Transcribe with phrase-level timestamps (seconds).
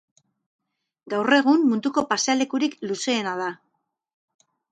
[1.13, 3.51] Gaur egun, munduko pasealekurik luzeena da.